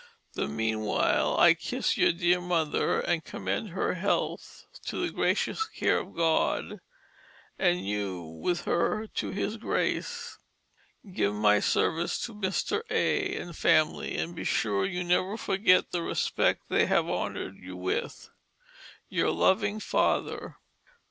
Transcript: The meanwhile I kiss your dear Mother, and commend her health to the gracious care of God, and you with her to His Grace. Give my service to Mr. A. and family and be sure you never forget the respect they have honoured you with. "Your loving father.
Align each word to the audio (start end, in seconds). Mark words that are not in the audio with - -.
The 0.33 0.47
meanwhile 0.47 1.37
I 1.37 1.53
kiss 1.53 1.95
your 1.95 2.11
dear 2.11 2.41
Mother, 2.41 2.99
and 3.01 3.23
commend 3.23 3.69
her 3.69 3.93
health 3.93 4.65
to 4.87 4.97
the 4.97 5.13
gracious 5.13 5.63
care 5.67 5.99
of 5.99 6.15
God, 6.15 6.79
and 7.59 7.87
you 7.87 8.23
with 8.23 8.65
her 8.65 9.05
to 9.05 9.29
His 9.29 9.57
Grace. 9.57 10.39
Give 11.13 11.35
my 11.35 11.59
service 11.59 12.17
to 12.25 12.33
Mr. 12.33 12.81
A. 12.89 13.35
and 13.35 13.55
family 13.55 14.17
and 14.17 14.33
be 14.35 14.43
sure 14.43 14.87
you 14.87 15.03
never 15.03 15.37
forget 15.37 15.91
the 15.91 16.01
respect 16.01 16.63
they 16.67 16.87
have 16.87 17.07
honoured 17.07 17.57
you 17.57 17.77
with. 17.77 18.31
"Your 19.07 19.29
loving 19.29 19.79
father. 19.79 20.57